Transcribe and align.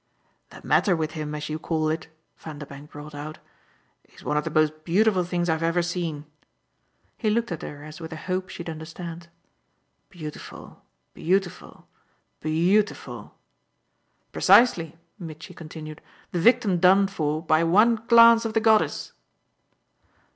"The 0.49 0.61
matter 0.65 0.95
with 0.95 1.11
him, 1.11 1.35
as 1.35 1.47
you 1.47 1.59
call 1.59 1.87
it," 1.89 2.07
Vanderbank 2.35 2.89
brought 2.89 3.13
out, 3.13 3.37
"is 4.05 4.23
one 4.23 4.35
of 4.35 4.43
the 4.43 4.49
most 4.49 4.83
beautiful 4.83 5.23
things 5.23 5.47
I've 5.47 5.61
ever 5.61 5.83
seen." 5.83 6.25
He 7.17 7.29
looked 7.29 7.51
at 7.51 7.61
her 7.61 7.83
as 7.83 8.01
with 8.01 8.11
a 8.11 8.15
hope 8.15 8.49
she'd 8.49 8.67
understand. 8.67 9.29
"Beautiful, 10.09 10.83
beautiful, 11.13 11.87
beautiful!" 12.39 13.35
"Precisely," 14.31 14.97
Mitchy 15.19 15.53
continued; 15.53 16.01
"the 16.31 16.39
victim 16.39 16.79
done 16.79 17.05
for 17.05 17.43
by 17.45 17.63
one 17.63 17.97
glance 18.07 18.43
of 18.43 18.55
the 18.55 18.59
goddess!" 18.59 19.13